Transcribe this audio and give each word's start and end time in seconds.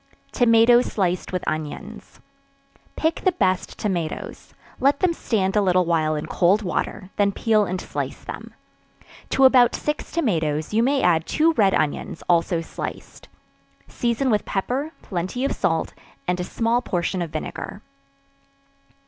Tomatoes 0.31 0.87
sliced 0.93 1.31
with 1.31 1.43
Onions. 1.45 2.19
Pick 2.95 3.21
the 3.23 3.33
best 3.33 3.77
tomatoes; 3.77 4.55
let 4.79 4.99
them 4.99 5.13
stand 5.13 5.55
a 5.55 5.61
little 5.61 5.85
while 5.85 6.15
in 6.15 6.25
cold 6.25 6.63
water, 6.63 7.11
then 7.17 7.31
peel 7.31 7.65
and 7.65 7.79
slice 7.79 8.23
them. 8.23 8.55
To 9.29 9.45
about 9.45 9.75
six 9.75 10.11
tomatoes, 10.11 10.73
you 10.73 10.81
may 10.81 11.03
add 11.03 11.27
two 11.27 11.53
red 11.53 11.75
onions, 11.75 12.23
also 12.27 12.61
sliced; 12.61 13.29
season 13.87 14.31
with 14.31 14.43
pepper, 14.43 14.91
plenty 15.03 15.45
of 15.45 15.51
salt, 15.51 15.93
and 16.27 16.39
a 16.39 16.43
small 16.43 16.81
portion 16.81 17.21
of 17.21 17.29
vinegar. 17.29 17.83